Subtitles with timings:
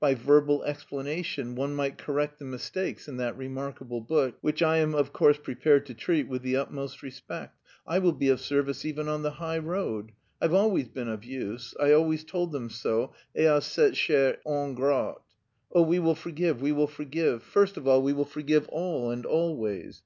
[0.00, 4.96] By verbal explanation one might correct the mistakes in that remarkable book, which I am
[4.96, 7.60] of course prepared to treat with the utmost respect.
[7.86, 10.10] I will be of service even on the high road.
[10.40, 15.20] I've always been of use, I always told them so et à cette chère ingrate....
[15.70, 19.24] Oh, we will forgive, we will forgive, first of all we will forgive all and
[19.24, 20.02] always....